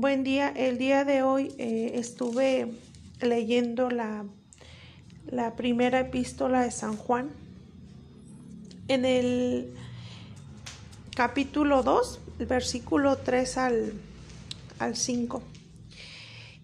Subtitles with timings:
[0.00, 0.50] Buen día.
[0.54, 2.70] El día de hoy eh, estuve
[3.20, 4.26] leyendo la,
[5.26, 7.30] la, primera epístola de San Juan.
[8.86, 9.74] En el
[11.16, 13.92] capítulo 2, el versículo 3 al,
[14.78, 15.42] al 5.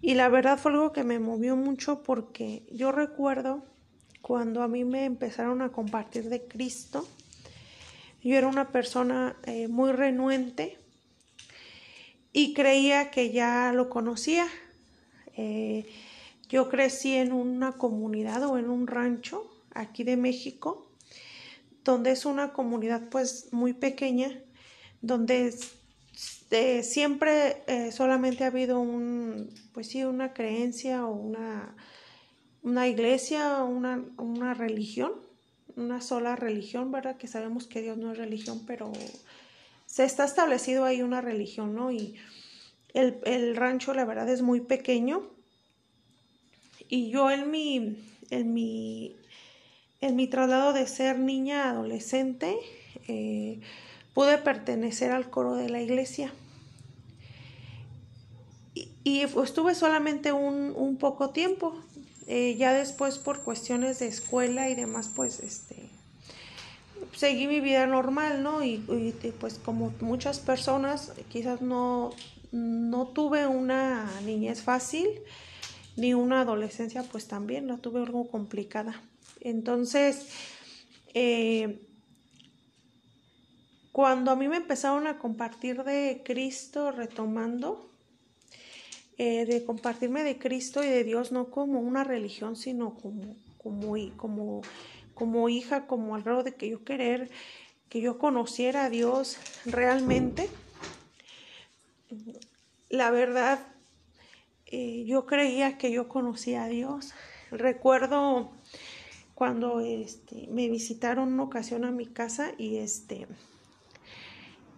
[0.01, 3.65] Y la verdad fue algo que me movió mucho porque yo recuerdo
[4.21, 7.05] cuando a mí me empezaron a compartir de Cristo,
[8.23, 10.84] yo era una persona eh, muy renuente
[12.35, 14.45] y creía que ya lo conocía.
[15.37, 15.85] Eh,
[16.49, 20.91] yo crecí en una comunidad o en un rancho aquí de México,
[21.85, 24.37] donde es una comunidad pues muy pequeña,
[25.01, 25.55] donde
[26.83, 31.73] siempre eh, solamente ha habido un, pues sí, una creencia o una,
[32.63, 35.13] una iglesia, una, una religión,
[35.77, 37.15] una sola religión, ¿verdad?
[37.15, 38.91] Que sabemos que Dios no es religión, pero
[39.95, 41.89] se está establecido ahí una religión, ¿no?
[41.89, 42.15] Y
[42.93, 45.23] el, rancho, la verdad, es muy pequeño.
[46.89, 49.15] Y yo en mi, en mi,
[50.01, 52.57] en mi traslado de ser niña adolescente,
[53.07, 53.61] eh,
[54.13, 56.33] pude pertenecer al coro de la iglesia.
[58.73, 61.73] Y, estuve solamente un, poco tiempo.
[62.27, 65.84] Eh, ya después por cuestiones de escuela y demás, pues este,
[67.15, 68.63] seguí mi vida normal, ¿no?
[68.63, 68.77] Y,
[69.39, 72.11] pues como muchas personas, quizás no,
[72.51, 75.07] no tuve una niñez fácil,
[75.95, 79.01] ni una adolescencia, pues también la tuve algo complicada.
[79.39, 80.27] Entonces,
[81.13, 81.81] eh,
[83.91, 87.89] cuando a mí me empezaron a compartir de Cristo, retomando,
[89.17, 93.95] eh, de compartirme de Cristo y de Dios, no como una religión, sino como, como,
[94.17, 94.61] como
[95.15, 97.31] como hija, como al grado de que yo querer
[97.89, 100.49] que yo conociera a Dios realmente.
[102.89, 103.59] La verdad,
[104.65, 107.13] eh, yo creía que yo conocía a Dios.
[107.51, 108.51] Recuerdo
[109.33, 113.27] cuando este, me visitaron una ocasión a mi casa y este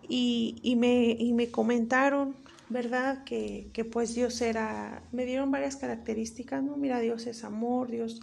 [0.09, 2.36] y, me, y me comentaron,
[2.70, 3.24] ¿verdad?
[3.24, 6.78] Que, que, pues Dios era, me dieron varias características, ¿no?
[6.78, 8.22] Mira, Dios es amor, Dios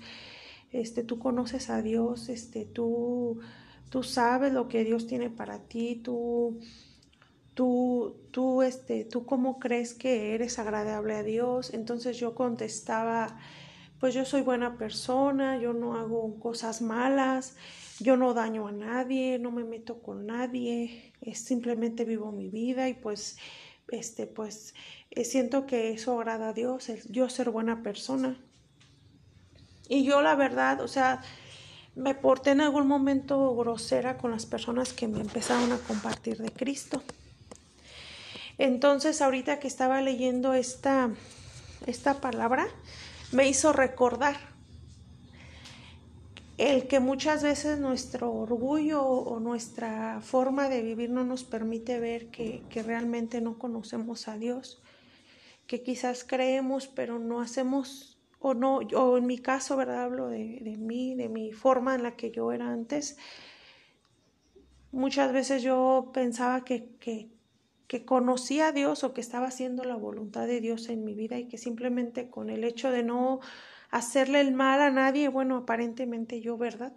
[0.75, 3.39] este, tú conoces a Dios, este, tú,
[3.91, 6.59] tú sabes lo que Dios tiene para ti, tú,
[7.55, 11.73] tú, tú, este, tú cómo crees que eres agradable a Dios.
[11.73, 13.39] Entonces yo contestaba,
[14.01, 17.57] pues yo soy buena persona, yo no hago cosas malas,
[18.01, 22.89] yo no daño a nadie, no me meto con nadie, es, simplemente vivo mi vida
[22.89, 23.37] y pues,
[23.93, 24.75] este, pues
[25.13, 28.41] eh, siento que eso agrada a Dios, yo ser buena persona.
[29.89, 31.21] Y yo la verdad, o sea,
[31.95, 36.51] me porté en algún momento grosera con las personas que me empezaron a compartir de
[36.51, 37.03] Cristo.
[38.59, 41.11] Entonces, ahorita que estaba leyendo esta,
[41.87, 42.67] esta palabra,
[43.33, 44.37] me hizo recordar
[46.57, 52.29] el que muchas veces nuestro orgullo o nuestra forma de vivir no nos permite ver
[52.29, 54.81] que, que realmente no conocemos a Dios,
[55.67, 58.14] que quizás creemos pero no hacemos
[58.47, 60.03] o no, o en mi caso, ¿verdad?
[60.03, 63.17] Hablo de, de mí, de mi forma en la que yo era antes.
[64.93, 67.31] Muchas veces yo pensaba que, que,
[68.05, 71.49] conocía a Dios o que estaba haciendo la voluntad de Dios en mi vida y
[71.49, 73.41] que simplemente con el hecho de no
[73.91, 76.93] hacerle el mal a nadie, bueno, aparentemente yo, ¿verdad?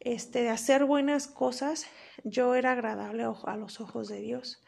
[0.00, 1.84] Este, de hacer buenas cosas,
[2.24, 4.62] yo era agradable a los ojos de Dios.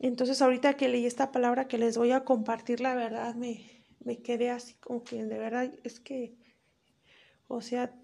[0.00, 4.18] Entonces, ahorita que leí esta palabra que les voy a compartir, la verdad me, me
[4.18, 6.34] quedé así como que de verdad es que,
[7.48, 7.94] o sea,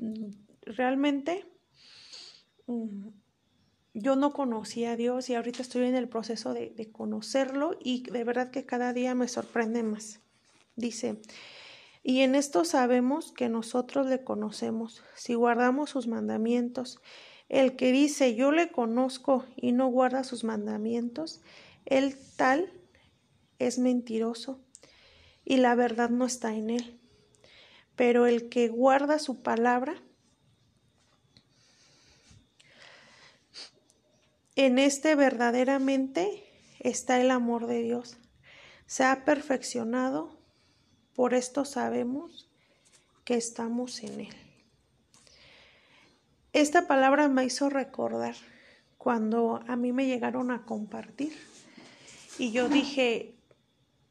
[0.63, 1.47] realmente
[2.67, 3.09] mm,
[3.95, 8.03] yo no conocía a Dios y ahorita estoy en el proceso de, de conocerlo y
[8.11, 10.21] de verdad que cada día me sorprende más.
[10.77, 11.21] Dice,
[12.03, 17.01] y en esto sabemos que nosotros le conocemos, si guardamos sus mandamientos.
[17.49, 21.41] El que dice yo le conozco y no guarda sus mandamientos,
[21.87, 22.73] el tal
[23.59, 24.61] es mentiroso
[25.45, 27.01] y la verdad no está en él.
[27.97, 29.95] Pero el que guarda su palabra,
[34.57, 36.45] en este verdaderamente
[36.81, 38.17] está el amor de Dios.
[38.87, 40.39] Se ha perfeccionado,
[41.15, 42.51] por esto sabemos
[43.25, 44.35] que estamos en él.
[46.53, 48.37] Esta palabra me hizo recordar
[48.99, 51.37] cuando a mí me llegaron a compartir
[52.39, 53.35] y yo dije,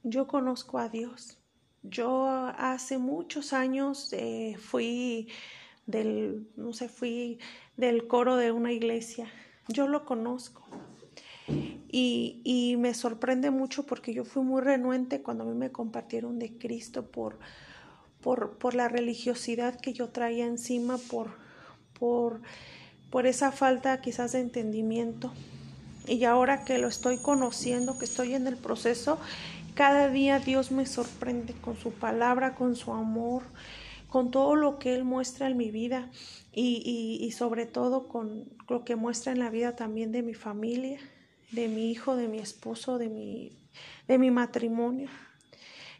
[0.03, 1.37] yo conozco a Dios.
[1.81, 5.27] Yo hace muchos años eh, fui
[5.85, 7.39] del, no sé, fui
[7.75, 9.27] del coro de una iglesia.
[9.67, 10.65] Yo lo conozco.
[11.89, 16.39] Y, y, me sorprende mucho porque yo fui muy renuente cuando a mí me compartieron
[16.39, 17.37] de Cristo por,
[18.21, 21.37] por, por la religiosidad que yo traía encima, por,
[21.99, 22.41] por,
[23.11, 25.33] por esa falta quizás de entendimiento.
[26.07, 29.19] Y ahora que lo estoy conociendo, que estoy en el proceso,
[29.73, 33.43] cada día Dios me sorprende con su palabra, con su amor,
[34.09, 36.09] con todo lo que Él muestra en mi vida
[36.51, 40.99] y, y, sobre todo con lo que muestra en la vida también de mi familia,
[41.51, 43.57] de mi hijo, de mi esposo, de mi,
[44.07, 45.09] de mi matrimonio.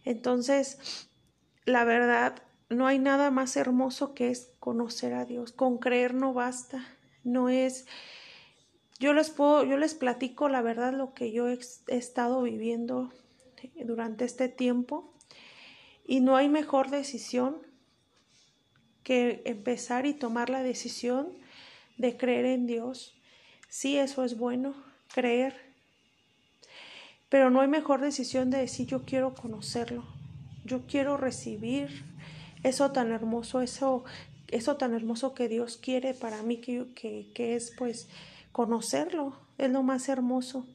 [0.06, 1.10] Entonces,
[1.66, 5.52] la verdad, no hay nada más hermoso que es conocer a Dios.
[5.52, 6.86] Con creer no basta.
[7.24, 7.88] No es
[9.00, 13.12] yo les puedo, yo les platico la verdad lo que yo he, he estado viviendo
[13.86, 15.14] durante este tiempo
[16.06, 17.58] y no hay mejor decisión
[19.04, 21.30] que empezar y tomar la decisión
[21.98, 23.14] de creer en Dios.
[23.70, 24.74] Sí, eso es bueno,
[25.14, 25.56] creer.
[27.30, 30.04] Pero no hay mejor decisión de decir yo quiero conocerlo,
[30.66, 32.04] yo quiero recibir
[32.64, 34.04] eso tan hermoso, eso,
[34.50, 38.08] eso tan hermoso que Dios quiere para mí, que, que, que es pues
[38.52, 40.68] conocerlo, es lo más hermoso.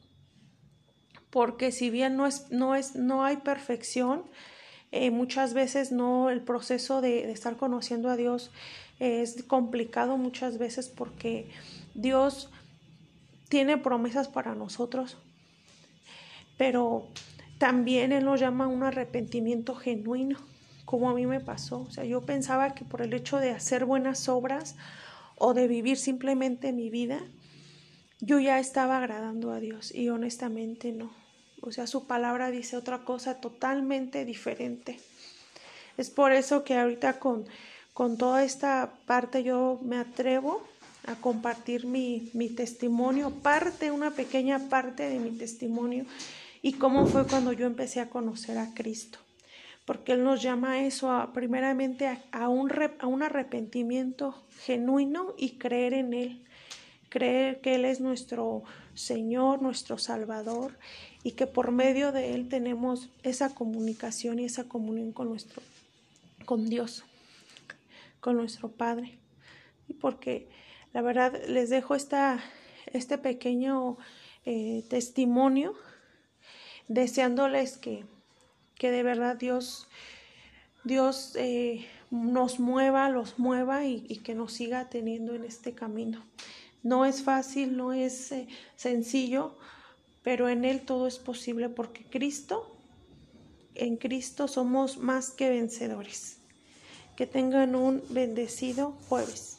[1.31, 4.23] Porque si bien no es, no es, no hay perfección,
[4.91, 8.51] eh, muchas veces no, el proceso de, de estar conociendo a Dios
[8.99, 11.49] es complicado muchas veces porque
[11.95, 12.51] Dios
[13.49, 15.19] tiene promesas para nosotros,
[16.57, 17.09] pero
[17.59, 20.39] también Él nos llama a un arrepentimiento genuino,
[20.85, 21.81] como a mí me pasó.
[21.81, 24.77] O sea, yo pensaba que por el hecho de hacer buenas obras
[25.37, 27.21] o de vivir simplemente mi vida,
[28.21, 31.11] yo ya estaba agradando a Dios y honestamente no.
[31.61, 34.99] O sea, su palabra dice otra cosa totalmente diferente.
[35.97, 37.45] Es por eso que ahorita con,
[37.93, 40.63] con toda esta parte yo me atrevo
[41.07, 46.05] a compartir mi, mi testimonio, parte, una pequeña parte de mi testimonio
[46.63, 49.19] y cómo fue cuando yo empecé a conocer a Cristo.
[49.85, 55.35] Porque Él nos llama a eso, a, primeramente a, a, un, a un arrepentimiento genuino
[55.39, 56.48] y creer en Él
[57.09, 58.63] creer que Él es nuestro
[58.95, 60.79] Señor, nuestro Salvador
[61.23, 65.63] y que por medio de Él tenemos esa comunicación y esa comunión con nuestro,
[66.45, 67.05] con Dios,
[68.21, 69.19] con nuestro Padre.
[69.89, 70.49] Y porque
[70.93, 72.41] la verdad les dejo esta,
[72.93, 73.97] este pequeño
[74.47, 75.75] eh, testimonio
[76.89, 78.05] deseándoles que,
[78.75, 79.89] que de verdad Dios,
[80.85, 86.25] Dios eh, nos mueva, los mueva y, y que nos siga teniendo en este camino.
[86.83, 89.55] No es fácil, no es eh, sencillo,
[90.23, 92.75] pero en Él todo es posible porque Cristo,
[93.75, 96.39] en Cristo somos más que vencedores.
[97.17, 99.59] Que tengan un bendecido jueves.